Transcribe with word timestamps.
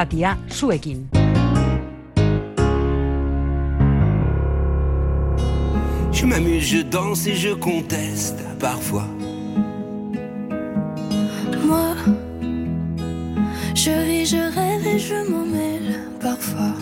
irratia 0.00 0.36
zuekin. 0.48 1.08
Je 6.12 6.26
m'amuse, 6.26 6.64
je 6.64 6.82
danse 6.82 7.26
et 7.26 7.34
je 7.34 7.54
conteste 7.54 8.38
parfois. 8.58 9.06
Moi, 11.66 11.94
je 13.74 13.90
vis, 14.06 14.26
je 14.26 14.36
rêve 14.36 14.86
et 14.86 14.98
je 14.98 15.30
m'en 15.30 15.46
mêle 15.46 16.00
parfois. 16.20 16.74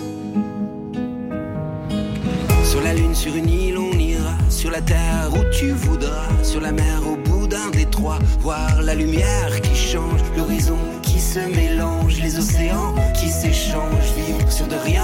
Sur 2.64 2.82
la 2.82 2.94
lune, 2.94 3.14
sur 3.14 3.34
une 3.34 3.48
île, 3.48 3.78
on 3.78 3.98
ira. 3.98 4.36
Sur 4.48 4.70
la 4.70 4.80
terre 4.80 5.30
où 5.32 5.42
tu 5.52 5.70
voudras. 5.70 6.28
Sur 6.42 6.60
la 6.60 6.72
mer, 6.72 7.00
au 7.06 7.16
bout 7.16 7.46
d'un 7.46 7.70
détroit. 7.70 8.18
Voir 8.40 8.82
la 8.82 8.94
lumière 8.94 9.60
qui 9.62 9.74
change, 9.74 10.20
l'horizon 10.36 10.78
qui 11.18 11.24
se 11.24 11.40
mélange, 11.40 12.20
les 12.20 12.38
océans 12.38 12.94
qui 13.12 13.28
s'échangent. 13.28 14.12
Vivre 14.16 14.52
sur 14.52 14.68
de 14.68 14.76
rien, 14.76 15.02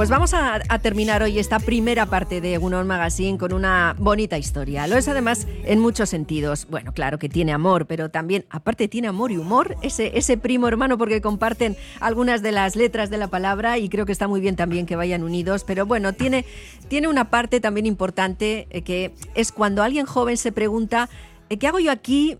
pues 0.00 0.08
vamos 0.08 0.32
a, 0.32 0.60
terminar 0.78 1.22
hoy 1.22 1.38
esta 1.38 1.58
primera 1.58 2.06
parte 2.06 2.40
de 2.40 2.54
Egunon 2.54 2.86
Magazine 2.86 3.36
con 3.36 3.52
una 3.52 3.94
bonita 3.98 4.38
historia. 4.38 4.86
Lo 4.86 4.96
es 4.96 5.08
además 5.08 5.46
en 5.66 5.78
muchos 5.78 6.08
sentidos. 6.08 6.66
Bueno, 6.70 6.94
claro 6.94 7.18
que 7.18 7.28
tiene 7.28 7.52
amor, 7.52 7.84
pero 7.84 8.08
también, 8.08 8.46
aparte, 8.48 8.88
tiene 8.88 9.08
amor 9.08 9.30
y 9.30 9.36
humor, 9.36 9.76
ese, 9.82 10.38
primo 10.38 10.68
hermano, 10.68 10.96
porque 10.96 11.20
comparten 11.20 11.76
algunas 12.00 12.40
de 12.40 12.50
las 12.50 12.76
letras 12.76 13.10
de 13.10 13.18
la 13.18 13.28
palabra 13.28 13.76
y 13.76 13.90
creo 13.90 14.06
que 14.06 14.12
está 14.12 14.26
muy 14.26 14.40
bien 14.40 14.56
también 14.56 14.86
que 14.86 14.96
vayan 14.96 15.22
unidos. 15.22 15.64
Pero 15.64 15.84
bueno, 15.84 16.14
tiene, 16.14 16.46
tiene 16.88 17.06
una 17.06 17.28
parte 17.28 17.60
también 17.60 17.84
importante 17.84 18.68
eh, 18.70 18.80
que 18.80 19.12
es 19.34 19.52
cuando 19.52 19.82
alguien 19.82 20.06
joven 20.06 20.38
se 20.38 20.50
pregunta. 20.50 21.10
eh, 21.50 21.58
¿Qué 21.58 21.66
hago 21.66 21.78
yo 21.78 21.92
aquí? 21.92 22.38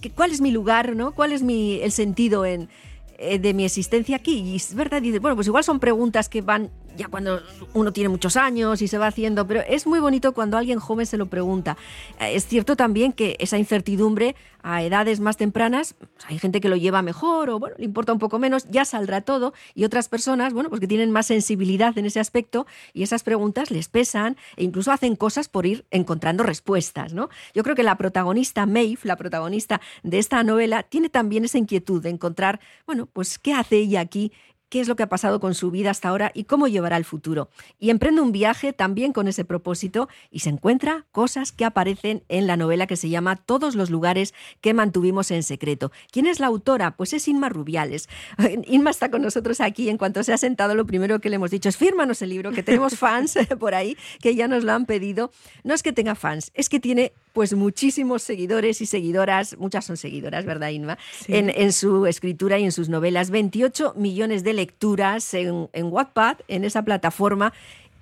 ¿Qué- 0.00 0.12
¿Cuál 0.12 0.30
es 0.30 0.40
mi 0.40 0.50
lugar? 0.50 0.96
¿no? 0.96 1.12
¿Cuál 1.12 1.32
es 1.32 1.42
mi, 1.42 1.78
el 1.82 1.92
sentido 1.92 2.46
en, 2.46 2.70
eh, 3.18 3.38
de 3.38 3.54
mi 3.54 3.64
existencia 3.64 4.16
aquí. 4.16 4.40
Y 4.40 4.56
es 4.56 4.74
verdad, 4.74 5.00
dices, 5.00 5.20
bueno, 5.20 5.36
pues 5.36 5.46
igual 5.46 5.64
son 5.64 5.80
preguntas 5.80 6.28
que 6.28 6.42
van 6.42 6.70
ya 6.96 7.08
cuando 7.08 7.42
uno 7.74 7.92
tiene 7.92 8.08
muchos 8.08 8.36
años 8.36 8.82
y 8.82 8.88
se 8.88 8.98
va 8.98 9.08
haciendo, 9.08 9.46
pero 9.46 9.60
es 9.60 9.86
muy 9.86 10.00
bonito 10.00 10.32
cuando 10.32 10.56
alguien 10.56 10.78
joven 10.78 11.06
se 11.06 11.16
lo 11.16 11.26
pregunta. 11.26 11.76
Eh, 12.20 12.34
Es 12.34 12.46
cierto 12.46 12.76
también 12.76 13.12
que 13.12 13.36
esa 13.38 13.58
incertidumbre 13.58 14.34
a 14.62 14.82
edades 14.82 15.20
más 15.20 15.36
tempranas, 15.36 15.94
pues 15.94 16.10
hay 16.26 16.38
gente 16.40 16.60
que 16.60 16.68
lo 16.68 16.74
lleva 16.74 17.00
mejor 17.00 17.50
o 17.50 17.60
bueno, 17.60 17.76
le 17.78 17.84
importa 17.84 18.12
un 18.12 18.18
poco 18.18 18.40
menos, 18.40 18.66
ya 18.68 18.84
saldrá 18.84 19.20
todo, 19.20 19.54
y 19.76 19.84
otras 19.84 20.08
personas, 20.08 20.52
bueno, 20.52 20.70
pues 20.70 20.80
que 20.80 20.88
tienen 20.88 21.12
más 21.12 21.26
sensibilidad 21.26 21.96
en 21.96 22.06
ese 22.06 22.18
aspecto 22.18 22.66
y 22.92 23.04
esas 23.04 23.22
preguntas 23.22 23.70
les 23.70 23.88
pesan 23.88 24.36
e 24.56 24.64
incluso 24.64 24.90
hacen 24.90 25.14
cosas 25.14 25.48
por 25.48 25.66
ir 25.66 25.84
encontrando 25.92 26.42
respuestas, 26.42 27.12
¿no? 27.12 27.28
Yo 27.54 27.62
creo 27.62 27.76
que 27.76 27.84
la 27.84 27.96
protagonista 27.96 28.66
Maeve, 28.66 28.98
la 29.04 29.16
protagonista 29.16 29.80
de 30.02 30.18
esta 30.18 30.42
novela, 30.42 30.82
tiene 30.82 31.10
también 31.10 31.44
esa 31.44 31.58
inquietud 31.58 32.02
de 32.02 32.10
encontrar, 32.10 32.58
bueno, 32.86 33.06
pues 33.06 33.38
qué 33.38 33.52
hace 33.54 33.76
ella 33.76 34.00
aquí 34.00 34.32
qué 34.68 34.80
es 34.80 34.88
lo 34.88 34.96
que 34.96 35.02
ha 35.02 35.08
pasado 35.08 35.40
con 35.40 35.54
su 35.54 35.70
vida 35.70 35.90
hasta 35.90 36.08
ahora 36.08 36.32
y 36.34 36.44
cómo 36.44 36.68
llevará 36.68 36.96
el 36.96 37.04
futuro. 37.04 37.48
Y 37.78 37.90
emprende 37.90 38.20
un 38.20 38.32
viaje 38.32 38.72
también 38.72 39.12
con 39.12 39.28
ese 39.28 39.44
propósito 39.44 40.08
y 40.30 40.40
se 40.40 40.50
encuentra 40.50 41.06
cosas 41.12 41.52
que 41.52 41.64
aparecen 41.64 42.22
en 42.28 42.46
la 42.46 42.56
novela 42.56 42.86
que 42.86 42.96
se 42.96 43.08
llama 43.08 43.36
Todos 43.36 43.74
los 43.74 43.90
lugares 43.90 44.34
que 44.60 44.74
mantuvimos 44.74 45.30
en 45.30 45.42
secreto. 45.42 45.92
¿Quién 46.10 46.26
es 46.26 46.40
la 46.40 46.46
autora? 46.46 46.96
Pues 46.96 47.12
es 47.12 47.28
Inma 47.28 47.48
Rubiales. 47.48 48.08
Inma 48.66 48.90
está 48.90 49.10
con 49.10 49.22
nosotros 49.22 49.60
aquí. 49.60 49.88
En 49.88 49.98
cuanto 49.98 50.22
se 50.22 50.32
ha 50.32 50.38
sentado, 50.38 50.74
lo 50.74 50.86
primero 50.86 51.20
que 51.20 51.30
le 51.30 51.36
hemos 51.36 51.50
dicho 51.50 51.68
es 51.68 51.76
fírmanos 51.76 52.22
el 52.22 52.30
libro, 52.30 52.52
que 52.52 52.62
tenemos 52.62 52.94
fans 52.98 53.38
por 53.60 53.74
ahí 53.74 53.96
que 54.20 54.34
ya 54.34 54.48
nos 54.48 54.64
lo 54.64 54.72
han 54.72 54.86
pedido. 54.86 55.30
No 55.64 55.74
es 55.74 55.82
que 55.82 55.92
tenga 55.92 56.14
fans, 56.14 56.50
es 56.54 56.68
que 56.68 56.80
tiene 56.80 57.12
pues 57.32 57.52
muchísimos 57.52 58.22
seguidores 58.22 58.80
y 58.80 58.86
seguidoras, 58.86 59.58
muchas 59.58 59.84
son 59.84 59.98
seguidoras, 59.98 60.46
¿verdad, 60.46 60.70
Inma? 60.70 60.98
Sí. 61.20 61.34
En, 61.34 61.50
en 61.50 61.72
su 61.72 62.06
escritura 62.06 62.58
y 62.58 62.64
en 62.64 62.72
sus 62.72 62.88
novelas. 62.88 63.30
28 63.30 63.94
millones 63.96 64.42
de 64.42 64.54
lecturas 64.56 65.32
en, 65.34 65.68
en 65.72 65.86
Wattpad, 65.86 66.38
en 66.48 66.64
esa 66.64 66.82
plataforma. 66.82 67.52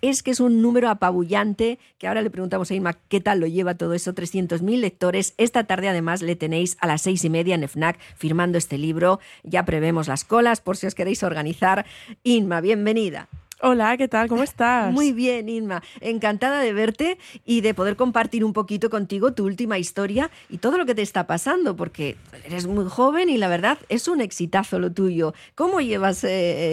Es 0.01 0.23
que 0.23 0.31
es 0.31 0.41
un 0.41 0.61
número 0.61 0.91
apabullante, 0.91 1.79
que 1.99 2.07
ahora 2.07 2.21
le 2.21 2.29
preguntamos 2.29 2.71
a 2.71 2.75
Inma 2.75 2.93
qué 3.09 3.21
tal 3.23 3.41
lo 3.41 3.47
lleva 3.47 3.75
todo 3.75 3.95
eso, 3.95 4.15
300.000 4.15 4.79
lectores. 4.79 5.33
Esta 5.39 5.65
tarde 5.65 5.89
además 5.89 6.21
le 6.21 6.37
tenéis 6.37 6.77
a 6.81 6.87
las 6.87 7.01
seis 7.01 7.25
y 7.25 7.31
media 7.31 7.55
en 7.55 7.67
FNAC 7.67 7.99
firmando 8.17 8.59
este 8.59 8.77
libro. 8.77 9.19
Ya 9.45 9.65
prevemos 9.65 10.09
las 10.09 10.25
colas 10.25 10.61
por 10.61 10.77
si 10.77 10.87
os 10.87 10.95
queréis 10.95 11.23
organizar. 11.23 11.87
Inma, 12.23 12.61
bienvenida. 12.61 13.29
Hola, 13.67 13.97
¿qué 13.97 14.09
tal? 14.09 14.29
¿Cómo 14.29 14.43
estás? 14.43 14.93
Muy 14.93 15.13
bien, 15.13 15.49
Inma. 15.49 15.83
Encantada 16.03 16.61
de 16.61 16.75
verte 16.75 17.17
y 17.47 17.63
de 17.63 17.73
poder 17.73 17.97
compartir 17.97 18.45
un 18.45 18.53
poquito 18.53 18.91
contigo 18.91 19.33
tu 19.33 19.47
última 19.47 19.79
historia 19.79 20.31
y 20.51 20.59
todo 20.59 20.77
lo 20.77 20.85
que 20.85 20.95
te 20.95 21.01
está 21.01 21.27
pasando, 21.27 21.75
porque 21.75 22.19
eres 22.45 22.67
muy 22.67 22.85
joven 22.91 23.31
y 23.31 23.39
la 23.39 23.49
verdad 23.49 23.79
es 23.89 24.07
un 24.07 24.21
exitazo 24.21 24.79
lo 24.79 24.93
tuyo. 24.93 25.33
¿Cómo 25.55 25.81
llevas 25.81 26.25
eh, 26.25 26.29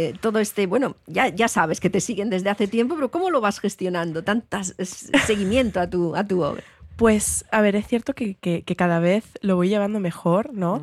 eh, 0.09 0.13
todo 0.19 0.40
este, 0.40 0.68
bueno, 0.68 0.97
ya, 1.07 1.29
ya 1.29 1.47
sabes 1.47 1.79
que 1.79 1.90
te 1.90 2.02
siguen 2.02 2.29
desde 2.29 2.50
hace 2.50 2.68
tiempo, 2.68 2.96
pero 2.96 3.09
¿cómo 3.09 3.29
lo 3.29 3.40
vas 3.40 3.62
gestionando? 3.62 4.23
Tantas 4.25 4.75
es- 4.78 5.09
seguimiento 5.25 5.79
a 5.79 5.90
tu, 5.90 6.13
a 6.18 6.28
tu 6.28 6.44
obra. 6.44 6.62
Pues, 6.97 7.46
a 7.52 7.62
ver, 7.62 7.78
es 7.78 7.88
cierto 7.88 8.13
que, 8.13 8.35
que- 8.35 8.63
que 8.63 8.75
cada 8.75 9.00
vez 9.00 9.23
lo 9.41 9.56
voy 9.56 9.69
llevando 9.69 10.02
mejor, 10.02 10.53
¿no? 10.53 10.81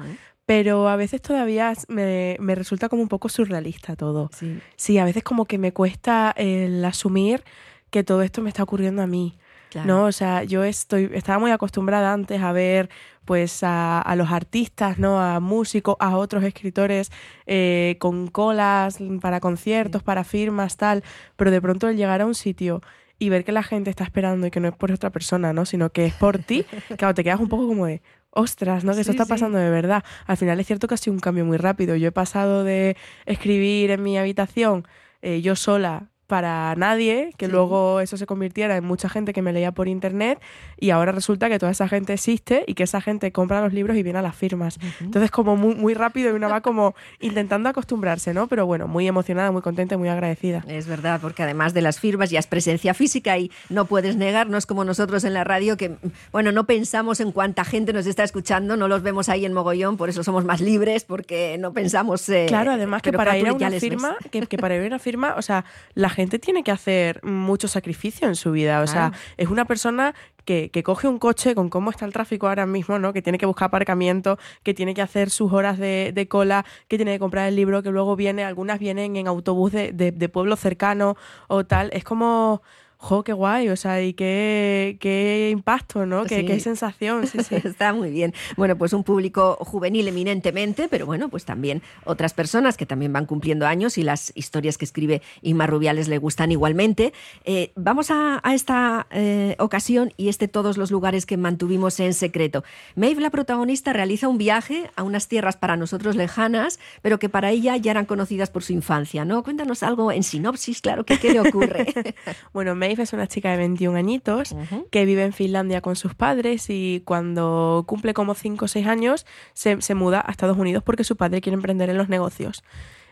Pero 0.48 0.88
a 0.88 0.97
veces 0.97 1.20
todavía 1.20 1.75
me, 1.88 2.38
me 2.41 2.54
resulta 2.54 2.88
como 2.88 3.03
un 3.03 3.09
poco 3.09 3.28
surrealista 3.28 3.97
todo. 3.97 4.31
Sí. 4.32 4.59
Sí, 4.76 4.97
a 4.97 5.04
veces 5.04 5.22
como 5.22 5.44
que 5.44 5.59
me 5.59 5.75
cuesta 5.75 6.32
el 6.38 6.82
asumir 6.86 7.44
que 7.91 8.03
todo 8.03 8.22
esto 8.22 8.41
me 8.41 8.48
está 8.48 8.62
ocurriendo 8.62 9.03
a 9.03 9.06
mí. 9.06 9.37
Claro. 9.69 9.87
¿no? 9.87 10.04
O 10.06 10.12
sea, 10.12 10.44
yo 10.44 10.64
estoy, 10.64 11.10
estaba 11.12 11.38
muy 11.38 11.50
acostumbrada 11.50 12.14
antes 12.14 12.41
a 12.41 12.53
ver 12.53 12.88
pues 13.26 13.62
a, 13.62 14.00
a 14.00 14.16
los 14.16 14.31
artistas, 14.31 14.98
¿no? 14.98 15.20
A 15.20 15.38
músicos, 15.38 15.97
a 16.00 16.16
otros 16.16 16.42
escritores 16.44 17.12
eh, 17.44 17.97
con 17.98 18.28
colas 18.28 18.97
para 19.20 19.41
conciertos, 19.41 20.03
para 20.03 20.25
firmas, 20.25 20.78
tal. 20.78 21.04
Pero 21.37 21.50
de 21.50 21.60
pronto 21.60 21.91
el 21.91 21.98
llegar 21.98 22.22
a 22.22 22.26
un 22.26 22.34
sitio 22.34 22.81
y 23.19 23.28
ver 23.28 23.44
que 23.44 23.53
la 23.53 23.62
gente 23.62 23.91
está 23.91 24.04
esperando 24.04 24.47
y 24.47 24.50
que 24.50 24.60
no 24.60 24.69
es 24.69 24.75
por 24.75 24.92
otra 24.92 25.10
persona, 25.10 25.53
¿no? 25.53 25.66
Sino 25.66 25.91
que 25.91 26.06
es 26.06 26.14
por 26.14 26.38
ti, 26.38 26.64
claro, 26.97 27.12
te 27.12 27.22
quedas 27.22 27.41
un 27.41 27.48
poco 27.48 27.66
como 27.66 27.84
de, 27.84 28.00
ostras, 28.31 28.84
¿no? 28.84 28.94
Que 28.94 29.00
eso 29.03 29.11
Sí, 29.11 29.11
está 29.12 29.25
sí. 29.25 29.28
pasando 29.28 29.59
de 29.59 29.71
verdad. 29.71 30.05
Al 30.27 30.37
final 30.37 30.61
es 30.61 30.66
cierto 30.66 30.89
que 30.89 30.94
ha 30.94 30.97
sido 30.99 31.15
un 31.15 31.21
cambio 31.21 31.44
muy 31.44 31.56
rápido. 31.56 31.97
Yo 31.97 32.09
he 32.09 32.12
pasado 32.12 32.65
de 32.65 32.97
escribir 33.27 33.91
en 33.91 34.03
mi 34.03 34.19
habitación 34.19 34.87
eh, 35.22 35.41
yo 35.43 35.56
sola 35.56 36.11
para 36.28 36.75
nadie, 36.77 37.33
que 37.37 37.47
Sí. 37.47 37.53
luego 37.53 37.99
eso 38.00 38.16
se 38.16 38.27
convirtiera 38.27 38.77
en 38.77 38.84
mucha 38.84 39.09
gente 39.09 39.33
que 39.33 39.43
me 39.43 39.53
leía 39.53 39.72
por 39.72 39.89
internet 39.89 40.39
y 40.78 40.91
ahora 40.91 41.11
resulta 41.11 41.49
que 41.49 41.59
toda 41.59 41.72
esa 41.72 41.89
gente 41.89 42.12
existe 42.12 42.65
y 42.69 42.75
que 42.75 42.83
esa 42.84 43.00
gente 43.00 43.33
compra 43.33 43.61
los 43.62 43.72
libros 43.72 43.97
y 43.97 44.03
viene 44.05 44.21
a 44.21 44.22
las 44.22 44.37
firmas. 44.37 44.78
Entonces 45.00 45.31
como 45.31 45.56
muy, 45.56 45.75
muy 45.75 45.94
rápido 45.94 46.31
y 46.31 46.34
una 46.34 46.47
va 46.47 46.61
como 46.61 46.94
intentando 47.21 47.69
acostumbrarse, 47.71 48.34
¿no? 48.34 48.47
Pero 48.47 48.67
bueno, 48.67 48.87
muy 48.87 49.09
emocionada, 49.09 49.50
muy 49.50 49.62
contenta 49.62 49.94
y 49.94 49.99
muy 49.99 50.09
agradecida. 50.09 50.62
Es 50.69 50.87
verdad, 50.87 51.19
porque 51.21 51.43
además 51.43 51.72
de 51.75 51.81
las 51.81 51.99
firmas 51.99 52.28
ya 52.31 52.38
es 52.38 52.47
presencia 52.47 52.93
física 52.94 53.38
y 53.38 53.50
no 53.71 53.87
puedes 53.87 54.17
negar, 54.17 54.49
no 54.50 54.59
es 54.59 54.67
como 54.67 54.84
nosotros 54.84 55.25
en 55.25 55.33
la 55.33 55.44
radio 55.44 55.77
que, 55.78 55.97
bueno, 56.31 56.53
no 56.53 56.65
pensamos 56.65 57.21
en 57.21 57.33
cuánta 57.33 57.65
gente 57.65 57.94
nos 57.94 58.06
está 58.06 58.22
escuchando, 58.22 58.77
no 58.77 58.87
los 58.87 59.03
vemos 59.03 59.31
ahí 59.31 59.47
en 59.47 59.55
mogollón, 59.55 59.97
por 59.97 60.11
eso 60.11 60.22
somos 60.22 60.44
más 60.44 60.61
libres, 60.61 61.05
porque 61.05 61.56
no 61.59 61.72
pensamos... 61.72 62.28
eh, 62.28 62.44
Claro, 62.49 62.72
además 62.72 63.00
que 63.00 63.12
para 63.15 63.38
ir 63.38 63.49
a 63.49 63.55
una 63.55 63.71
firma, 63.71 64.15
que, 64.31 64.43
que 64.47 64.59
para 64.59 64.77
ir 64.77 64.83
a 64.83 64.87
una 64.87 64.99
firma, 64.99 65.34
o 65.38 65.43
sea, 65.43 65.65
la 65.94 66.11
gente 66.19 66.41
tiene 66.41 66.65
que 66.65 66.73
hacer 66.73 67.23
mucho 67.23 67.69
sacrificio 67.69 68.27
en 68.27 68.34
su 68.34 68.51
vida. 68.51 68.83
O 68.83 68.89
sea, 68.89 69.12
es 69.37 69.49
una 69.49 69.67
persona 69.67 70.17
que, 70.45 70.69
que 70.73 70.83
coge 70.83 71.06
un 71.06 71.21
coche 71.21 71.55
con 71.55 71.69
cómo 71.69 71.91
está 71.91 72.06
el 72.06 72.12
tráfico 72.12 72.49
ahora 72.49 72.67
mismo, 72.67 72.99
¿no? 72.99 73.12
Que 73.12 73.23
tiene 73.23 73.39
que 73.39 73.47
buscar 73.47 73.67
aparcamiento, 73.67 74.37
que 74.65 74.75
tiene 74.75 74.94
que 74.94 75.03
hacer 75.03 75.31
sus 75.31 75.53
horas 75.53 75.79
de, 75.79 76.11
de 76.12 76.26
cola, 76.26 76.65
que 76.88 76.97
tiene 76.97 77.12
que 77.12 77.20
comprar 77.20 77.47
el 77.47 77.55
libro, 77.55 77.85
que 77.85 77.91
luego 77.91 78.17
viene, 78.17 78.43
algunas 78.43 78.81
vienen 78.81 79.15
en 79.15 79.29
autobús 79.29 79.70
de, 79.70 79.93
de, 79.93 80.11
de 80.11 80.29
pueblo 80.29 80.56
cercano 80.56 81.17
o 81.47 81.65
tal. 81.65 81.91
Es 81.93 82.03
como. 82.03 82.62
Jo, 83.00 83.23
qué 83.23 83.33
guay, 83.33 83.69
o 83.69 83.77
sea, 83.77 84.03
y 84.03 84.12
qué, 84.12 84.97
qué 84.99 85.50
impacto, 85.53 86.05
¿no? 86.05 86.25
Qué, 86.25 86.41
Sí. 86.41 86.47
qué 86.47 86.59
sensación, 86.59 87.29
sí, 87.29 87.39
sí. 87.45 87.55
Está 87.65 87.93
muy 87.93 88.11
bien. 88.11 88.35
Bueno, 88.56 88.77
pues 88.77 88.93
un 88.93 89.05
público 89.05 89.56
juvenil 89.61 90.09
eminentemente, 90.09 90.89
pero 90.89 91.06
bueno, 91.06 91.29
pues 91.29 91.45
también 91.45 91.81
otras 92.05 92.35
personas 92.35 92.77
que 92.77 92.87
también 92.87 93.12
van 93.12 93.25
cumpliendo 93.27 93.69
años 93.69 93.99
y 93.99 94.03
las 94.03 94.33
historias 94.35 94.79
que 94.79 94.85
escribe 94.85 95.23
Inma 95.43 95.69
Rubiales 95.69 96.09
le 96.09 96.19
gustan 96.19 96.50
igualmente. 96.50 97.12
Eh, 97.45 97.71
vamos 97.77 98.11
a, 98.11 98.41
a 98.43 98.53
esta 98.53 99.06
eh, 99.12 99.55
ocasión 99.61 100.12
y 100.17 100.29
este 100.29 100.49
todos 100.49 100.77
los 100.77 100.91
lugares 100.91 101.25
que 101.25 101.37
mantuvimos 101.37 102.00
en 102.00 102.15
secreto. 102.15 102.65
Maeve, 102.97 103.21
la 103.21 103.31
protagonista, 103.31 103.93
realiza 103.93 104.27
un 104.27 104.39
viaje 104.39 104.91
a 104.97 105.05
unas 105.05 105.29
tierras 105.29 105.56
para 105.56 105.77
nosotros 105.77 106.17
lejanas, 106.17 106.81
pero 107.00 107.21
que 107.21 107.29
para 107.29 107.53
ella 107.53 107.77
ya 107.77 107.93
eran 107.93 108.06
conocidas 108.06 108.50
por 108.50 108.65
su 108.65 108.73
infancia, 108.73 109.25
¿no? 109.25 109.45
Cuéntanos 109.45 109.85
algo 109.85 110.11
en 110.11 110.25
sinopsis, 110.25 110.81
claro, 110.81 111.05
que 111.05 111.21
qué 111.21 111.33
le 111.33 111.39
ocurre. 111.41 111.87
Bueno, 112.53 112.75
Maeve 112.75 112.88
es 112.96 113.12
una 113.12 113.26
chica 113.26 113.50
de 113.50 113.56
21 113.58 113.96
añitos 113.96 114.55
que 114.90 115.05
vive 115.05 115.25
en 115.25 115.32
Finlandia 115.32 115.81
con 115.81 115.96
sus 115.96 116.14
padres 116.14 116.70
y 116.70 117.02
cuando 117.05 117.85
cumple 117.87 118.14
como 118.14 118.35
5 118.35 118.64
o 118.64 118.69
6 118.69 118.87
años 118.87 119.26
se, 119.52 119.81
se 119.82 119.94
muda 119.94 120.23
a 120.26 120.31
Estados 120.31 120.56
Unidos 120.56 120.82
porque 120.82 121.05
su 121.05 121.17
padre 121.17 121.40
quiere 121.40 121.55
emprender 121.55 121.90
en 121.90 121.99
los 121.99 122.08
negocios. 122.08 122.62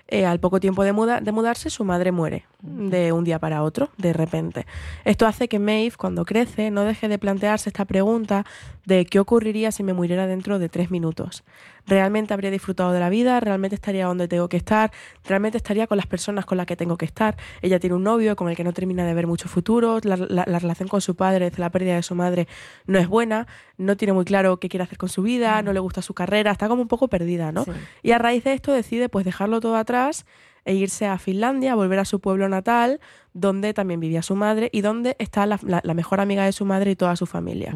eh, 0.08 0.25
al 0.25 0.38
poco 0.38 0.61
tiempo 0.61 0.84
de, 0.84 0.93
de, 1.20 1.32
mudarse, 1.32 1.69
su 1.69 1.84
madre 1.84 2.12
muere 2.12 2.44
de 2.61 3.12
un 3.12 3.25
día 3.25 3.38
para 3.38 3.62
otro, 3.62 3.90
de 3.96 4.12
repente. 4.12 4.67
Esto 5.05 5.26
hace 5.26 5.49
que 5.49 5.58
Maeve, 5.58 5.96
cuando 5.96 6.25
crece, 6.25 6.70
no 6.70 6.82
deje 6.82 7.08
de 7.08 7.19
plantearse 7.19 7.70
esta 7.70 7.84
pregunta 7.84 8.44
de 8.87 9.05
qué 9.05 9.19
ocurriría 9.19 9.73
si 9.73 9.83
me 9.83 9.93
muriera 9.93 10.27
dentro 10.27 10.59
de 10.59 10.69
tres 10.69 10.91
minutos. 10.91 11.44
¿Realmente 11.87 12.33
habría 12.33 12.50
disfrutado 12.50 12.93
de 12.93 13.00
la 13.00 13.11
vida? 13.11 13.38
¿Realmente 13.41 13.75
estaría 13.75 14.06
donde 14.06 14.29
tengo 14.29 14.49
que 14.49 14.56
estar? 14.56 14.93
¿Realmente 15.25 15.59
estaría 15.59 15.87
con 15.87 15.97
las 15.97 16.06
personas 16.06 16.47
con 16.47 16.56
las 16.56 16.67
que 16.67 16.77
tengo 16.77 16.97
que 16.97 17.05
estar? 17.05 17.37
Ella 17.62 17.81
tiene 17.81 17.97
un 17.97 18.05
novio 18.05 18.37
con 18.37 18.49
el 18.49 18.56
que 18.56 18.65
no 18.65 18.73
termina 18.73 19.05
de 19.05 19.12
ver 19.12 19.27
mucho 19.27 19.49
futuro, 19.49 19.99
la, 20.03 20.17
relación 20.44 20.88
con 20.88 21.00
su 21.00 21.17
padre 21.17 21.50
desde 21.50 21.61
la 21.61 21.71
pérdida 21.71 21.97
de 21.97 22.03
su 22.03 22.15
madre 22.15 22.47
no 22.87 22.99
es 22.99 23.09
buena, 23.09 23.49
no 23.77 23.97
tiene 23.97 24.12
muy 24.12 24.25
claro 24.25 24.59
qué 24.59 24.69
quiere 24.69 24.85
hacer 24.85 24.99
con 24.99 25.09
su 25.09 25.23
vida, 25.23 25.61
no 25.62 25.73
le 25.73 25.81
gusta 25.81 26.00
su 26.00 26.15
carrera, 26.15 26.53
está 26.53 26.69
como 26.69 26.83
un 26.83 26.88
poco 26.88 27.09
perdida, 27.09 27.50
¿no? 27.50 27.67
Y 28.03 28.12
a 28.12 28.19
raíz 28.19 28.44
de 28.44 28.53
esto 28.53 28.73
decide 28.73 29.09
pues 29.09 29.25
dejarlo 29.25 29.61
todo 29.61 29.77
atrás 29.77 30.27
e 30.65 30.75
irse 30.75 31.06
a 31.06 31.19
Finlandia, 31.19 31.75
volver 31.75 31.99
a 32.00 32.05
su 32.05 32.21
pueblo 32.21 32.49
natal, 32.49 33.00
donde 33.37 33.75
también 33.75 34.00
vivía 34.00 34.23
su 34.23 34.35
madre 34.35 34.71
y 34.73 34.81
donde 34.81 35.15
está 35.19 35.44
la, 35.44 35.59
mejor 35.94 36.21
amiga 36.21 36.44
de 36.47 36.53
su 36.53 36.65
madre 36.65 36.93
y 36.93 36.97
toda 36.97 37.17
su 37.17 37.27
familia. 37.27 37.75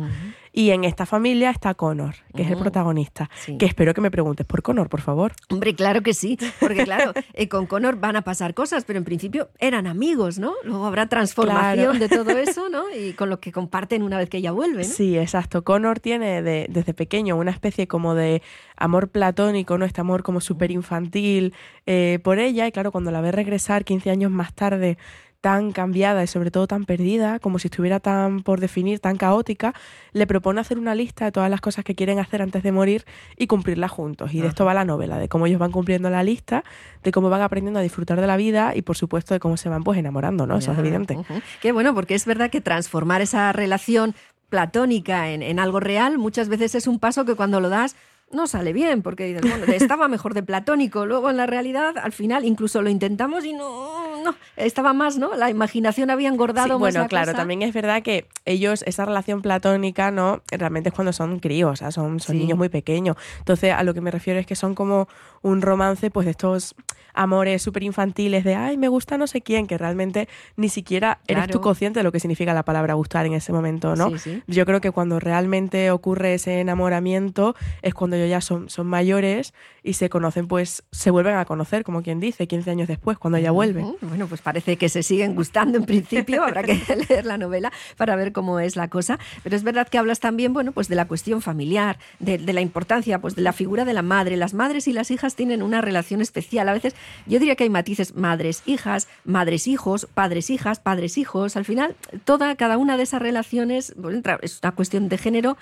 Y 0.53 0.71
en 0.71 0.85
esta 0.85 1.07
familia 1.07 1.51
está 1.51 1.75
Connor, 1.75 2.15
que 2.35 2.43
es 2.43 2.51
el 2.51 2.57
protagonista. 2.57 3.29
Que 3.59 3.67
espero 3.67 3.95
que 3.95 4.01
me 4.01 4.11
preguntes 4.11 4.47
por 4.47 4.63
Connor, 4.63 4.89
por 4.89 5.03
favor. 5.03 5.33
Hombre, 5.51 5.75
claro 5.75 6.03
que 6.03 6.15
sí, 6.15 6.39
porque 6.59 6.85
claro, 6.85 7.13
eh, 7.35 7.49
con 7.49 7.67
Connor 7.67 7.97
van 7.97 8.17
a 8.17 8.23
pasar 8.23 8.55
cosas, 8.55 8.85
pero 8.85 8.99
en 8.99 9.05
principio 9.05 9.51
eran 9.59 9.87
amigos, 9.87 10.39
¿no? 10.39 10.55
Luego 10.65 10.87
habrá 10.87 11.07
transformación 11.09 11.99
de 11.99 12.09
todo 12.09 12.31
eso, 12.39 12.69
¿no? 12.71 12.85
Y 12.91 13.13
con 13.13 13.29
lo 13.29 13.39
que 13.39 13.53
comparten 13.53 14.03
una 14.03 14.17
vez 14.17 14.31
que 14.31 14.39
ella 14.39 14.53
vuelve. 14.53 14.85
Sí, 14.85 15.19
exacto. 15.19 15.63
Connor 15.63 16.01
tiene 16.01 16.43
desde 16.43 16.95
pequeño 16.95 17.37
una 17.37 17.51
especie 17.51 17.87
como 17.87 18.15
de 18.15 18.43
amor 18.77 19.09
platónico, 19.09 19.77
¿no? 19.77 19.85
Este 19.85 20.01
amor 20.01 20.23
como 20.23 20.41
súper 20.41 20.71
infantil 20.71 21.55
eh, 21.87 22.19
por 22.25 22.39
ella. 22.39 22.67
Y 22.67 22.73
claro, 22.73 22.91
cuando 22.91 23.11
la 23.11 23.21
ve 23.21 23.31
regresar 23.31 23.85
15 23.85 24.11
años 24.11 24.31
más 24.31 24.55
tarde 24.55 24.99
tan 25.41 25.73
cambiada 25.73 26.23
y 26.23 26.27
sobre 26.27 26.51
todo 26.51 26.67
tan 26.67 26.85
perdida, 26.85 27.39
como 27.39 27.59
si 27.59 27.69
estuviera 27.69 28.01
tan 28.01 28.43
por 28.43 28.61
definir, 28.61 29.01
tan 29.01 29.17
caótica, 29.17 29.75
le 30.13 30.27
propone 30.27 30.61
hacer 30.61 30.79
una 30.79 30.95
lista 30.95 31.25
de 31.27 31.33
todas 31.33 31.51
las 31.51 31.61
cosas 31.61 31.85
que 31.85 31.95
quieren 31.95 32.19
hacer 32.19 32.43
antes 32.43 32.63
de 32.63 32.73
morir 32.73 33.05
y 33.37 33.47
cumplirla 33.47 33.89
juntos. 33.89 34.35
Y 34.35 34.41
de 34.41 34.49
esto 34.49 34.65
va 34.65 34.75
la 34.75 34.85
novela, 34.85 35.19
de 35.19 35.29
cómo 35.29 35.47
ellos 35.47 35.59
van 35.59 35.73
cumpliendo 35.73 36.11
la 36.11 36.23
lista, 36.23 36.65
de 37.03 37.13
cómo 37.13 37.31
van 37.31 37.43
aprendiendo 37.43 37.81
a 37.81 37.83
disfrutar 37.83 38.21
de 38.21 38.27
la 38.27 38.37
vida 38.37 38.75
y 38.75 38.83
por 38.83 38.97
supuesto 38.97 39.35
de 39.35 39.41
cómo 39.41 39.57
se 39.57 39.69
van 39.69 39.83
pues 39.83 39.99
enamorando, 39.99 40.47
¿no? 40.47 40.59
Eso 40.59 40.73
es 40.73 40.79
evidente. 40.79 41.19
Qué 41.63 41.73
bueno, 41.73 41.95
porque 41.95 42.15
es 42.15 42.27
verdad 42.27 42.51
que 42.51 42.61
transformar 42.61 43.23
esa 43.23 43.53
relación 43.53 44.15
platónica 44.51 45.31
en, 45.31 45.43
en, 45.43 45.61
algo 45.61 45.79
real 45.79 46.19
muchas 46.19 46.49
veces 46.49 46.75
es 46.75 46.89
un 46.89 46.99
paso 46.99 47.25
que 47.25 47.37
cuando 47.37 47.61
lo 47.61 47.69
das 47.69 47.95
no 48.31 48.47
sale 48.47 48.73
bien, 48.73 49.03
porque 49.03 49.27
dices, 49.27 49.43
bueno, 49.43 49.65
estaba 49.73 50.09
mejor 50.09 50.35
de 50.35 50.43
platónico, 50.43 51.07
luego 51.07 51.31
en 51.31 51.37
la 51.37 51.47
realidad, 51.47 51.99
al 51.99 52.13
final, 52.13 52.45
incluso 52.45 52.83
lo 52.83 52.91
intentamos 52.91 53.45
y 53.45 53.53
no, 53.53 54.23
no, 54.23 54.35
estaba 54.57 54.93
más, 54.93 55.19
¿no? 55.19 55.35
La 55.35 55.51
imaginación 55.51 56.11
había 56.11 56.29
engordado 56.29 56.79
más 56.79 56.95
Bueno, 56.95 57.09
claro, 57.09 57.35
también 57.35 57.63
es 57.63 57.75
verdad 57.75 58.03
que 58.03 58.27
ellos, 58.45 58.85
esa 58.87 59.05
relación 59.05 59.43
platónica, 59.43 60.11
¿no? 60.11 60.43
Realmente 60.51 60.91
es 60.91 60.95
cuando 60.95 61.13
son 61.13 61.41
críos, 61.41 61.73
o 61.73 61.77
sea, 61.77 61.91
son, 61.91 62.21
son 62.21 62.39
niños 62.39 62.57
muy 62.57 62.69
pequeños. 62.69 63.17
Entonces, 63.39 63.73
a 63.73 63.83
lo 63.83 63.95
que 63.95 64.01
me 64.01 64.11
refiero 64.11 64.39
es 64.39 64.47
que 64.47 64.55
son 64.55 64.75
como 64.75 65.09
un 65.43 65.63
romance, 65.63 66.11
pues 66.11 66.27
de 66.27 66.33
estos 66.33 66.75
amores 67.15 67.63
súper 67.63 67.83
infantiles 67.83 68.45
de, 68.45 68.55
ay, 68.55 68.77
me 68.77 68.89
gusta 68.89 69.19
no 69.19 69.27
sé 69.27 69.41
quién, 69.41 69.67
que 69.67 69.79
realmente 69.79 70.29
ni 70.57 70.69
siquiera 70.69 71.21
eres 71.27 71.49
tú 71.49 71.61
consciente 71.61 72.01
de 72.01 72.05
lo 72.05 72.13
que 72.13 72.21
significa 72.21 72.55
la 72.55 72.65
palabra 72.65 72.95
gustar 72.95 73.27
en 73.27 73.35
ese 73.35 73.53
momento, 73.53 73.97
¿no? 73.97 74.13
Yo 74.47 74.67
creo 74.67 74.81
que 74.81 74.91
cuando 74.91 75.21
realmente 75.21 75.91
ocurre 75.91 76.35
ese 76.35 76.61
enamoramiento 76.61 77.55
es 77.83 77.95
cuando 77.95 78.17
ya 78.27 78.41
son, 78.41 78.69
son 78.71 78.87
mayores 78.87 79.55
y 79.83 79.95
se 79.95 80.09
conocen, 80.11 80.47
pues 80.49 80.85
se 80.91 81.11
vuelven 81.11 81.37
a 81.37 81.45
conocer, 81.45 81.85
como 81.85 82.03
quien 82.03 82.21
dice, 82.21 82.47
15 82.47 82.71
años 82.71 82.89
después, 82.89 83.19
cuando 83.19 83.39
ella 83.39 83.51
vuelve. 83.51 83.85
Bueno, 84.01 84.27
pues 84.27 84.41
parece 84.43 84.77
que 84.77 84.89
se 84.89 85.03
siguen 85.03 85.35
gustando 85.35 85.79
en 85.79 85.85
principio, 85.85 86.43
habrá 86.45 86.63
que 86.63 86.81
leer 87.09 87.27
la 87.27 87.39
novela 87.39 87.73
para 87.97 88.17
ver 88.17 88.33
cómo 88.33 88.61
es 88.61 88.77
la 88.77 88.89
cosa, 88.89 89.19
pero 89.43 89.57
es 89.57 89.63
verdad 89.63 89.89
que 89.89 89.99
hablas 89.99 90.21
también, 90.21 90.53
bueno, 90.53 90.73
pues 90.73 90.89
de 90.89 90.97
la 90.97 91.07
cuestión 91.07 91.43
familiar, 91.43 91.99
de, 92.19 92.39
de 92.39 92.53
la 92.53 92.61
importancia, 92.61 93.21
pues 93.21 93.37
de 93.37 93.43
la 93.43 93.53
figura 93.53 93.85
de 93.85 93.93
la 93.93 94.03
madre. 94.03 94.37
Las 94.37 94.55
madres 94.55 94.89
y 94.89 94.93
las 94.93 95.11
hijas 95.11 95.35
tienen 95.35 95.63
una 95.63 95.81
relación 95.81 96.21
especial. 96.21 96.69
A 96.69 96.73
veces 96.73 96.95
yo 97.27 97.39
diría 97.39 97.57
que 97.57 97.65
hay 97.65 97.71
matices 97.71 98.15
madres, 98.15 98.63
hijas, 98.67 99.09
madres, 99.25 99.67
hijos, 99.67 100.07
padres, 100.13 100.51
hijas, 100.51 100.81
padres, 100.81 101.19
hijos. 101.19 101.57
Al 101.57 101.65
final, 101.65 101.97
toda, 102.25 102.55
cada 102.57 102.79
una 102.79 102.97
de 102.97 103.03
esas 103.05 103.23
relaciones 103.23 103.95
es 104.43 104.61
una 104.63 104.73
cuestión 104.73 105.09
de 105.09 105.19
género 105.19 105.57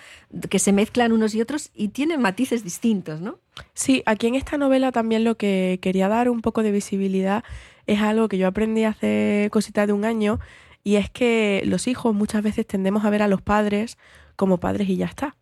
que 0.49 0.59
se 0.59 0.73
mezclan 0.73 1.13
unos 1.13 1.35
y 1.35 1.41
otros 1.41 1.71
y 1.75 1.89
tienen 1.89 2.21
matices 2.21 2.48
distintos, 2.51 3.21
¿no? 3.21 3.39
Sí, 3.75 4.03
aquí 4.07 4.27
en 4.27 4.35
esta 4.35 4.57
novela 4.57 4.93
también 4.93 5.25
lo 5.25 5.37
que 5.37 5.79
quería 5.83 6.09
dar 6.09 6.29
un 6.29 6.41
poco 6.41 6.63
de 6.63 6.71
visibilidad 6.71 7.45
es 7.87 8.01
algo 8.01 8.29
que 8.29 8.39
yo 8.39 8.47
aprendí 8.47 8.85
hace 8.85 9.49
cosita 9.51 9.87
de 9.87 9.93
un 9.93 10.05
año 10.05 10.39
y 10.85 10.97
es 10.97 11.11
que 11.11 11.63
los 11.65 11.87
hijos 11.87 12.15
muchas 12.15 12.43
veces 12.43 12.67
tendemos 12.67 13.05
a 13.05 13.11
ver 13.11 13.23
a 13.23 13.29
los 13.29 13.43
padres 13.43 13.99
como 14.37 14.59
padres 14.59 14.89
y 14.89 14.97
ya 14.97 15.07
está. 15.07 15.37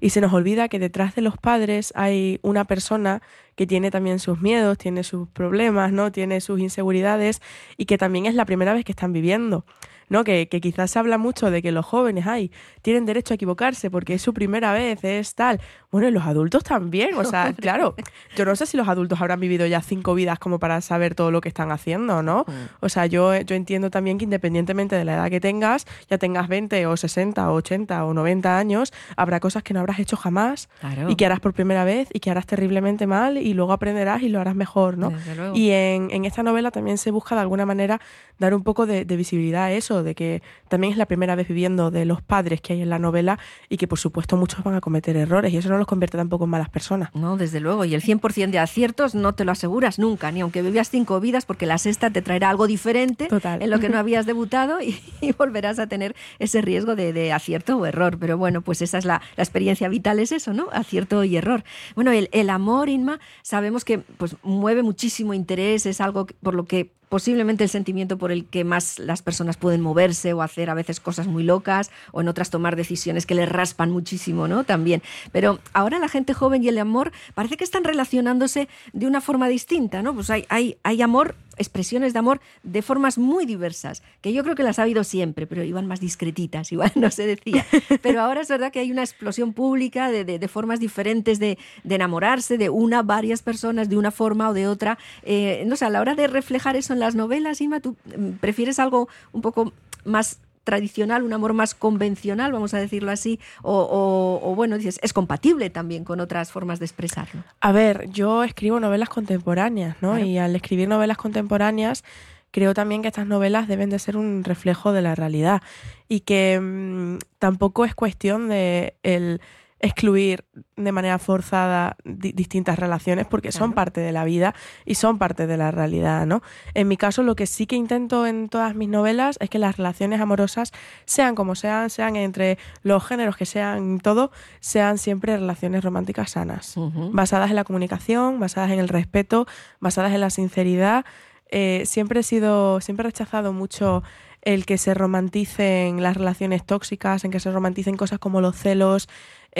Y 0.00 0.10
se 0.10 0.20
nos 0.20 0.32
olvida 0.32 0.68
que 0.68 0.80
detrás 0.80 1.14
de 1.14 1.22
los 1.22 1.36
padres 1.36 1.92
hay 1.94 2.40
una 2.42 2.64
persona 2.64 3.22
que 3.54 3.66
tiene 3.66 3.92
también 3.92 4.18
sus 4.18 4.40
miedos, 4.40 4.76
tiene 4.76 5.04
sus 5.04 5.28
problemas, 5.28 5.92
¿no? 5.92 6.10
Tiene 6.10 6.40
sus 6.40 6.58
inseguridades 6.58 7.40
y 7.76 7.84
que 7.84 7.96
también 7.96 8.26
es 8.26 8.34
la 8.34 8.44
primera 8.44 8.72
vez 8.72 8.84
que 8.84 8.90
están 8.90 9.12
viviendo. 9.12 9.64
¿No? 10.08 10.24
Que, 10.24 10.48
que, 10.48 10.60
quizás 10.60 10.90
se 10.90 10.98
habla 10.98 11.18
mucho 11.18 11.50
de 11.50 11.62
que 11.62 11.72
los 11.72 11.84
jóvenes, 11.84 12.26
ay, 12.26 12.50
tienen 12.82 13.06
derecho 13.06 13.34
a 13.34 13.36
equivocarse 13.36 13.90
porque 13.90 14.14
es 14.14 14.22
su 14.22 14.34
primera 14.34 14.72
vez, 14.72 15.02
es 15.04 15.34
tal. 15.34 15.60
Bueno, 15.90 16.08
y 16.08 16.10
los 16.10 16.24
adultos 16.24 16.64
también, 16.64 17.14
o 17.14 17.24
sea, 17.24 17.52
claro, 17.60 17.94
yo 18.36 18.44
no 18.44 18.56
sé 18.56 18.66
si 18.66 18.76
los 18.76 18.88
adultos 18.88 19.20
habrán 19.20 19.40
vivido 19.40 19.66
ya 19.66 19.80
cinco 19.80 20.14
vidas 20.14 20.38
como 20.38 20.58
para 20.58 20.80
saber 20.80 21.14
todo 21.14 21.30
lo 21.30 21.40
que 21.40 21.48
están 21.48 21.72
haciendo, 21.72 22.22
¿no? 22.22 22.44
Mm. 22.46 22.52
O 22.80 22.88
sea, 22.88 23.06
yo, 23.06 23.38
yo 23.40 23.54
entiendo 23.54 23.90
también 23.90 24.18
que 24.18 24.24
independientemente 24.24 24.96
de 24.96 25.04
la 25.04 25.14
edad 25.14 25.30
que 25.30 25.40
tengas, 25.40 25.86
ya 26.08 26.18
tengas 26.18 26.48
20 26.48 26.86
o 26.86 26.96
60 26.96 27.50
o 27.50 27.54
80 27.54 28.04
o 28.04 28.14
90 28.14 28.58
años, 28.58 28.92
habrá 29.16 29.40
cosas 29.40 29.62
que 29.62 29.74
no 29.74 29.80
habrás 29.80 29.98
hecho 29.98 30.16
jamás 30.16 30.68
y 31.08 31.16
que 31.16 31.26
harás 31.26 31.40
por 31.40 31.52
primera 31.52 31.84
vez 31.84 32.08
y 32.12 32.20
que 32.20 32.30
harás 32.30 32.46
terriblemente 32.46 33.06
mal 33.06 33.38
y 33.38 33.54
luego 33.54 33.72
aprenderás 33.72 34.22
y 34.22 34.28
lo 34.28 34.40
harás 34.40 34.54
mejor, 34.54 34.98
¿no? 34.98 35.12
Y 35.54 35.70
en, 35.70 36.10
en, 36.10 36.24
esta 36.24 36.42
novela 36.42 36.70
también 36.70 36.98
se 36.98 37.10
busca 37.10 37.34
de 37.34 37.40
alguna 37.40 37.66
manera 37.66 38.00
dar 38.38 38.54
un 38.54 38.62
poco 38.62 38.86
de, 38.86 39.04
de 39.04 39.16
visibilidad 39.16 39.64
a 39.64 39.72
eso, 39.72 39.97
de 40.02 40.14
que 40.14 40.42
también 40.68 40.92
es 40.92 40.98
la 40.98 41.06
primera 41.06 41.34
vez 41.34 41.48
viviendo 41.48 41.90
de 41.90 42.04
los 42.04 42.22
padres 42.22 42.60
que 42.60 42.74
hay 42.74 42.82
en 42.82 42.90
la 42.90 42.98
novela 42.98 43.38
y 43.68 43.76
que 43.76 43.86
por 43.86 43.98
supuesto 43.98 44.36
muchos 44.36 44.62
van 44.64 44.74
a 44.74 44.80
cometer 44.80 45.16
errores 45.16 45.52
y 45.52 45.56
eso 45.56 45.68
no 45.68 45.78
los 45.78 45.86
convierte 45.86 46.16
tampoco 46.16 46.44
en 46.44 46.50
malas 46.50 46.68
personas. 46.68 47.10
No, 47.14 47.36
desde 47.36 47.60
luego. 47.60 47.84
Y 47.84 47.94
el 47.94 48.02
100% 48.02 48.50
de 48.50 48.58
aciertos 48.58 49.14
no 49.14 49.34
te 49.34 49.44
lo 49.44 49.52
aseguras 49.52 49.98
nunca, 49.98 50.30
ni 50.32 50.40
aunque 50.40 50.62
vivas 50.62 50.90
cinco 50.90 51.20
vidas, 51.20 51.46
porque 51.46 51.66
la 51.66 51.78
sexta 51.78 52.10
te 52.10 52.22
traerá 52.22 52.50
algo 52.50 52.66
diferente 52.66 53.28
en 53.30 53.70
lo 53.70 53.80
que 53.80 53.88
no 53.88 53.98
habías 53.98 54.26
debutado 54.26 54.80
y, 54.82 54.98
volverás 55.38 55.78
a 55.78 55.86
tener 55.86 56.16
ese 56.38 56.62
riesgo 56.62 56.96
de, 56.96 57.32
acierto 57.32 57.76
o 57.76 57.86
error. 57.86 58.18
Pero 58.18 58.38
bueno, 58.38 58.62
pues 58.62 58.82
esa 58.82 58.98
es 58.98 59.04
la, 59.04 59.22
experiencia 59.36 59.88
vital, 59.88 60.18
es 60.18 60.32
eso, 60.32 60.52
¿no? 60.52 60.68
Acierto 60.72 61.24
y 61.24 61.36
error. 61.36 61.64
Bueno, 61.94 62.12
el, 62.12 62.28
el 62.32 62.50
amor, 62.50 62.88
Inma, 62.88 63.20
sabemos 63.42 63.84
que 63.84 63.98
pues 63.98 64.36
mueve 64.42 64.82
muchísimo 64.82 65.34
interés, 65.34 65.86
es 65.86 66.00
algo 66.00 66.26
por 66.42 66.54
lo 66.54 66.64
que 66.64 66.97
posiblemente 67.08 67.64
el 67.64 67.70
sentimiento 67.70 68.18
por 68.18 68.32
el 68.32 68.44
que 68.44 68.64
más 68.64 68.98
las 68.98 69.22
personas 69.22 69.56
pueden 69.56 69.80
moverse 69.80 70.32
o 70.32 70.42
hacer 70.42 70.70
a 70.70 70.74
veces 70.74 71.00
cosas 71.00 71.26
muy 71.26 71.42
locas 71.42 71.90
o 72.12 72.20
en 72.20 72.28
otras 72.28 72.50
tomar 72.50 72.76
decisiones 72.76 73.26
que 73.26 73.34
les 73.34 73.48
raspan 73.48 73.90
muchísimo, 73.90 74.48
¿no? 74.48 74.64
También. 74.64 75.02
Pero 75.32 75.58
ahora 75.72 75.98
la 75.98 76.08
gente 76.08 76.34
joven 76.34 76.62
y 76.62 76.68
el 76.68 76.78
amor 76.78 77.12
parece 77.34 77.56
que 77.56 77.64
están 77.64 77.84
relacionándose 77.84 78.68
de 78.92 79.06
una 79.06 79.20
forma 79.20 79.48
distinta, 79.48 80.02
¿no? 80.02 80.14
Pues 80.14 80.30
hay, 80.30 80.46
hay, 80.48 80.76
hay 80.82 81.02
amor 81.02 81.34
expresiones 81.58 82.12
de 82.12 82.18
amor 82.18 82.40
de 82.62 82.82
formas 82.82 83.18
muy 83.18 83.46
diversas, 83.46 84.02
que 84.20 84.32
yo 84.32 84.42
creo 84.42 84.54
que 84.54 84.62
las 84.62 84.78
ha 84.78 84.82
habido 84.82 85.04
siempre, 85.04 85.46
pero 85.46 85.62
iban 85.62 85.86
más 85.86 86.00
discretitas, 86.00 86.72
igual 86.72 86.92
no 86.94 87.10
se 87.10 87.26
decía. 87.26 87.66
Pero 88.02 88.20
ahora 88.20 88.40
es 88.40 88.48
verdad 88.48 88.72
que 88.72 88.80
hay 88.80 88.90
una 88.90 89.02
explosión 89.02 89.52
pública 89.52 90.10
de, 90.10 90.48
formas 90.48 90.80
diferentes 90.80 91.38
de, 91.38 91.58
enamorarse 91.88 92.58
de 92.58 92.70
una, 92.70 93.02
varias 93.02 93.42
personas, 93.42 93.88
de 93.88 93.96
una 93.96 94.10
forma 94.10 94.48
o 94.48 94.54
de 94.54 94.66
otra. 94.68 94.98
Eh, 95.22 95.64
no 95.66 95.76
sé, 95.76 95.84
a 95.84 95.90
la 95.90 96.00
hora 96.00 96.14
de 96.14 96.26
reflejar 96.26 96.76
eso 96.76 96.92
en 96.92 97.00
las 97.00 97.14
novelas, 97.14 97.60
Ima, 97.60 97.80
¿tú 97.80 97.96
mm, 98.16 98.38
prefieres 98.40 98.78
algo 98.78 99.08
un 99.32 99.42
poco 99.42 99.72
más 100.04 100.38
tradicional, 100.68 101.22
un 101.22 101.32
amor 101.32 101.54
más 101.54 101.74
convencional, 101.74 102.52
vamos 102.52 102.74
a 102.74 102.78
decirlo 102.78 103.10
así, 103.10 103.40
o, 103.62 104.52
bueno, 104.54 104.76
dices, 104.76 105.00
es 105.02 105.14
compatible 105.14 105.70
también 105.70 106.04
con 106.04 106.20
otras 106.20 106.52
formas 106.52 106.78
de 106.78 106.84
expresarlo. 106.84 107.42
A 107.62 107.72
ver, 107.72 108.10
yo 108.10 108.44
escribo 108.44 108.78
novelas 108.78 109.08
contemporáneas, 109.08 109.96
¿no? 110.02 110.18
Y 110.18 110.36
al 110.36 110.54
escribir 110.54 110.86
novelas 110.86 111.16
contemporáneas, 111.16 112.04
creo 112.50 112.74
también 112.74 113.00
que 113.00 113.08
estas 113.08 113.26
novelas 113.26 113.66
deben 113.66 113.88
de 113.88 113.98
ser 113.98 114.18
un 114.18 114.44
reflejo 114.44 114.92
de 114.92 115.00
la 115.00 115.14
realidad 115.14 115.62
y 116.06 116.20
que 116.20 116.60
mm, 116.60 117.16
tampoco 117.38 117.86
es 117.86 117.94
cuestión 117.94 118.50
de 118.50 118.92
el 119.02 119.40
excluir 119.80 120.44
de 120.76 120.92
manera 120.92 121.18
forzada 121.18 121.96
distintas 122.04 122.78
relaciones 122.78 123.26
porque 123.26 123.52
son 123.52 123.72
parte 123.72 124.00
de 124.00 124.12
la 124.12 124.24
vida 124.24 124.54
y 124.84 124.96
son 124.96 125.18
parte 125.18 125.46
de 125.46 125.56
la 125.56 125.70
realidad, 125.70 126.26
¿no? 126.26 126.42
En 126.74 126.88
mi 126.88 126.96
caso, 126.96 127.22
lo 127.22 127.36
que 127.36 127.46
sí 127.46 127.66
que 127.66 127.76
intento 127.76 128.26
en 128.26 128.48
todas 128.48 128.74
mis 128.74 128.88
novelas 128.88 129.36
es 129.40 129.50
que 129.50 129.58
las 129.58 129.76
relaciones 129.76 130.20
amorosas, 130.20 130.72
sean 131.04 131.34
como 131.34 131.54
sean, 131.54 131.90
sean 131.90 132.16
entre 132.16 132.58
los 132.82 133.04
géneros 133.04 133.36
que 133.36 133.46
sean 133.46 134.00
todo, 134.00 134.30
sean 134.60 134.98
siempre 134.98 135.36
relaciones 135.36 135.84
románticas 135.84 136.30
sanas, 136.32 136.74
basadas 137.12 137.50
en 137.50 137.56
la 137.56 137.64
comunicación, 137.64 138.40
basadas 138.40 138.70
en 138.70 138.78
el 138.78 138.88
respeto, 138.88 139.46
basadas 139.80 140.12
en 140.12 140.20
la 140.20 140.30
sinceridad. 140.30 141.04
Eh, 141.50 141.84
siempre 141.86 142.20
he 142.20 142.22
sido, 142.22 142.80
siempre 142.80 143.04
he 143.04 143.10
rechazado 143.10 143.52
mucho 143.52 144.02
el 144.42 144.66
que 144.66 144.78
se 144.78 144.94
romanticen 144.94 146.02
las 146.02 146.16
relaciones 146.16 146.64
tóxicas, 146.64 147.24
en 147.24 147.30
que 147.30 147.40
se 147.40 147.50
romanticen 147.50 147.96
cosas 147.96 148.18
como 148.18 148.40
los 148.40 148.56
celos, 148.56 149.08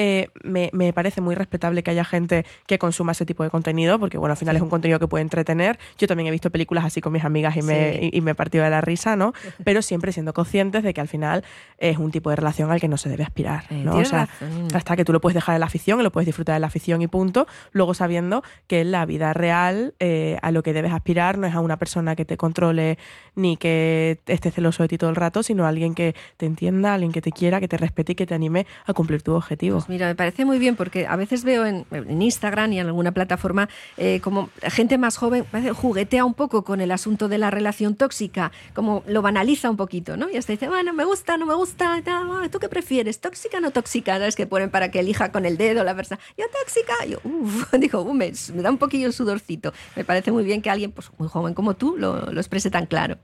eh, 0.01 0.29
me, 0.45 0.93
parece 0.93 1.21
muy 1.21 1.35
respetable 1.35 1.83
que 1.83 1.91
haya 1.91 2.05
gente 2.05 2.47
que 2.69 2.79
consuma 2.79 3.11
ese 3.11 3.27
tipo 3.27 3.43
de 3.43 3.51
contenido, 3.51 3.99
porque 3.99 4.17
bueno, 4.17 4.31
al 4.31 4.37
final 4.37 4.55
es 4.55 4.63
un 4.63 4.69
contenido 4.69 5.01
que 5.01 5.09
puede 5.09 5.23
entretener. 5.23 5.77
Yo 5.99 6.07
también 6.07 6.29
he 6.29 6.31
visto 6.31 6.51
películas 6.51 6.85
así 6.85 7.01
con 7.01 7.13
mis 7.13 7.25
amigas 7.25 7.57
y 7.57 7.63
me, 7.63 8.09
y, 8.13 8.21
me 8.21 8.31
he 8.31 8.35
partido 8.37 8.63
de 8.63 8.71
la 8.71 8.81
risa, 8.81 9.17
¿no? 9.17 9.33
Pero 9.65 9.83
siempre 9.83 10.13
siendo 10.13 10.33
conscientes 10.33 10.85
de 10.85 10.95
que 10.95 11.01
al 11.01 11.09
final 11.09 11.43
es 11.79 11.99
un 11.99 12.13
tipo 12.13 12.31
de 12.31 12.37
relación 12.37 12.71
al 12.71 12.81
que 12.81 12.87
no 12.87 12.97
se 12.97 13.09
debe 13.09 13.25
aspirar, 13.25 13.65
¿no? 13.73 13.97
o 13.97 14.05
sea, 14.05 14.29
hasta 14.73 14.95
que 14.95 15.05
tú 15.05 15.13
lo 15.13 15.21
puedes 15.21 15.35
dejar 15.35 15.57
en 15.57 15.61
la 15.61 15.67
afición 15.67 15.99
y 15.99 16.05
lo 16.05 16.13
puedes 16.13 16.27
disfrutar 16.27 16.55
de 16.55 16.61
la 16.61 16.69
afición 16.69 17.03
y 17.03 17.09
punto, 17.09 17.49
luego 17.73 17.93
sabiendo 17.93 18.45
que 18.69 18.83
en 18.83 18.93
la 18.93 19.05
vida 19.05 19.33
real 19.33 19.95
eh, 19.99 20.39
a 20.43 20.53
lo 20.53 20.63
que 20.63 20.73
debes 20.73 20.93
aspirar 20.93 21.39
no 21.39 21.49
es 21.49 21.55
a 21.57 21.61
una 21.61 21.77
persona 21.77 22.15
que 22.15 22.25
te 22.25 22.37
controle 22.37 22.99
ni 23.35 23.57
que 23.57 24.21
esté 24.27 24.53
celoso 24.53 24.85
de 24.85 24.91
ti 24.91 24.99
todo 24.99 25.11
el 25.11 25.17
rato, 25.17 25.43
sino 25.43 25.65
a 25.65 25.69
alguien 25.69 25.95
que 25.95 26.15
te 26.37 26.47
entienda, 26.47 26.95
alguien 26.95 27.11
que 27.11 27.21
te 27.21 27.33
quiera, 27.33 27.59
que 27.59 27.67
te 27.67 27.77
respete 27.77 28.13
y 28.13 28.15
que 28.15 28.27
te 28.27 28.35
anime 28.35 28.65
a 28.87 28.93
cumplir 28.93 29.23
tu 29.23 29.35
objetivo. 29.35 29.85
Pues 29.89 29.95
mira, 29.95 30.09
me 30.09 30.15
parece 30.15 30.45
muy 30.45 30.59
bien 30.59 30.77
porque 30.77 31.07
a 31.07 31.17
veces 31.17 31.45
veo 31.45 31.65
en, 31.65 31.87
Instagram 32.21 32.75
y 32.75 32.79
en 32.79 32.89
alguna 32.89 33.13
plataforma 33.13 33.71
eh, 33.97 34.21
como 34.23 34.51
gente 34.61 34.99
más 34.99 35.17
joven 35.17 35.47
juguetea 35.75 36.27
un 36.27 36.35
poco 36.35 36.63
con 36.63 36.83
el 36.83 36.91
asunto 36.91 37.27
de 37.27 37.39
la 37.39 37.51
relación 37.51 37.95
tóxica, 37.95 38.53
como 38.75 39.03
lo 39.07 39.23
banaliza 39.23 39.71
un 39.71 39.79
poquito, 39.79 40.19
¿no? 40.19 40.29
Y 40.29 40.37
hasta 40.37 40.53
dice, 40.53 40.69
bueno, 40.69 40.93
me 40.93 41.07
gusta, 41.07 41.39
no 41.39 41.47
me 41.47 41.55
gusta, 41.55 42.03
¿tú 42.51 42.59
qué 42.59 42.69
prefieres? 42.69 43.19
¿Tóxica 43.19 43.57
o 43.57 43.61
no 43.63 43.71
tóxica? 43.71 44.19
¿Sabes? 44.19 44.37
Que 44.37 44.47
ponen 44.47 44.69
para 44.69 44.91
que 44.91 45.01
elija 45.01 45.33
con 45.33 45.47
el 45.47 45.57
dedo 45.57 45.83
la 45.85 45.97
persona. 45.97 46.21
Yo 46.37 46.45
tóxica, 46.61 46.93
yo, 47.07 47.21
uff, 47.25 47.73
digo, 47.81 48.03
uh, 48.03 48.13
me, 48.13 48.31
da 48.57 48.71
un 48.71 48.77
poquillo 48.77 49.07
el 49.07 49.15
sudorcito. 49.15 49.73
Me 49.97 50.05
parece 50.05 50.33
muy 50.33 50.45
bien 50.45 50.61
que 50.61 50.69
alguien 50.69 50.93
pues, 50.93 51.11
muy 51.17 51.29
joven 51.29 51.55
como 51.55 51.77
tú 51.77 51.97
lo, 51.97 52.31
lo 52.31 52.41
exprese 52.41 52.71
tan 52.71 52.85
claro. 52.85 53.17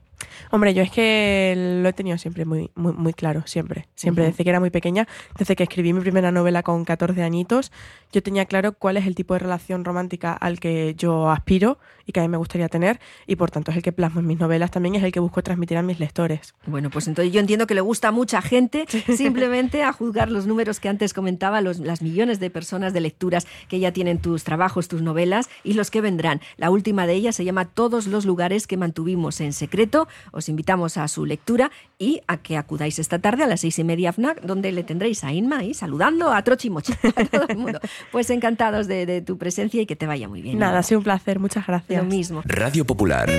Hombre, 0.51 0.73
yo 0.73 0.83
es 0.83 0.91
que 0.91 1.79
lo 1.81 1.89
he 1.89 1.93
tenido 1.93 2.17
siempre 2.17 2.45
muy, 2.45 2.71
muy, 2.75 2.93
muy 2.93 3.13
claro, 3.13 3.43
siempre. 3.45 3.87
Siempre, 3.95 4.25
desde 4.25 4.43
que 4.43 4.49
era 4.49 4.59
muy 4.59 4.69
pequeña, 4.69 5.07
desde 5.37 5.55
que 5.55 5.63
escribí 5.63 5.93
mi 5.93 6.01
primera 6.01 6.31
novela 6.31 6.44
con 6.63 6.85
14 6.85 7.23
añitos, 7.23 7.71
yo 8.11 8.23
tenía 8.23 8.45
claro 8.45 8.73
cuál 8.73 8.97
es 8.97 9.05
el 9.07 9.15
tipo 9.15 9.33
de 9.33 9.39
relación 9.39 9.83
romántica 9.83 10.33
al 10.33 10.59
que 10.59 10.95
yo 10.95 11.29
aspiro 11.29 11.77
y 12.05 12.11
que 12.11 12.19
a 12.19 12.23
mí 12.23 12.29
me 12.29 12.37
gustaría 12.37 12.69
tener, 12.69 12.99
y 13.25 13.35
por 13.35 13.51
tanto 13.51 13.71
es 13.71 13.77
el 13.77 13.83
que 13.83 13.91
plasmo 13.91 14.19
en 14.19 14.27
mis 14.27 14.39
novelas 14.39 14.71
también, 14.71 14.95
es 14.95 15.03
el 15.03 15.11
que 15.11 15.19
busco 15.19 15.41
transmitir 15.41 15.77
a 15.77 15.81
mis 15.81 15.99
lectores. 15.99 16.53
Bueno, 16.67 16.89
pues 16.89 17.07
entonces 17.07 17.33
yo 17.33 17.39
entiendo 17.39 17.65
que 17.67 17.73
le 17.73 17.81
gusta 17.81 18.09
a 18.09 18.11
mucha 18.11 18.41
gente, 18.41 18.85
simplemente 19.15 19.83
a 19.83 19.91
juzgar 19.91 20.29
los 20.29 20.45
números 20.45 20.79
que 20.79 20.87
antes 20.87 21.13
comentaba, 21.13 21.61
los, 21.61 21.79
las 21.79 22.01
millones 22.01 22.39
de 22.39 22.49
personas 22.49 22.93
de 22.93 23.01
lecturas 23.01 23.47
que 23.67 23.79
ya 23.79 23.91
tienen 23.91 24.19
tus 24.19 24.43
trabajos, 24.43 24.87
tus 24.87 25.01
novelas, 25.01 25.49
y 25.63 25.73
los 25.73 25.89
que 25.89 26.01
vendrán. 26.01 26.41
La 26.57 26.69
última 26.69 27.07
de 27.07 27.13
ellas 27.13 27.35
se 27.35 27.43
llama 27.43 27.65
Todos 27.65 28.07
los 28.07 28.25
lugares 28.25 28.67
que 28.67 28.77
mantuvimos 28.77 29.41
en 29.41 29.53
secreto 29.53 30.07
os 30.31 30.49
invitamos 30.49 30.97
a 30.97 31.07
su 31.07 31.25
lectura 31.25 31.71
y 31.97 32.21
a 32.27 32.37
que 32.37 32.57
acudáis 32.57 32.99
esta 32.99 33.19
tarde 33.19 33.43
a 33.43 33.47
las 33.47 33.61
seis 33.61 33.79
y 33.79 33.83
media 33.83 34.11
FNAC, 34.11 34.41
donde 34.41 34.71
le 34.71 34.83
tendréis 34.83 35.23
a 35.23 35.33
Inma 35.33 35.59
ahí 35.59 35.73
saludando 35.73 36.31
a 36.37 36.43
Trochi 36.43 36.69
Mochi, 36.69 36.93
a 37.15 37.25
todo 37.25 37.45
el 37.47 37.57
mundo. 37.57 37.79
Pues 38.11 38.29
encantados 38.29 38.87
de, 38.87 39.21
tu 39.21 39.37
presencia 39.37 39.81
y 39.81 39.85
que 39.85 39.95
te 39.95 40.05
vaya 40.07 40.27
muy 40.27 40.41
bien. 40.41 40.59
Nada, 40.59 40.79
ha 40.79 40.83
sido 40.83 40.99
un 40.99 41.03
placer, 41.03 41.39
muchas 41.39 41.65
gracias. 41.65 42.03
Lo 42.03 42.09
mismo. 42.09 42.41
Radio 42.45 42.85
Popular. 42.85 43.29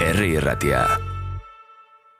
R. 0.00 0.40
Ratia. 0.40 1.13